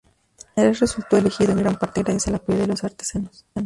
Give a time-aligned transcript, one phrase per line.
[0.03, 3.45] El general resultó elegido en gran parte gracias al apoyo de los artesanos.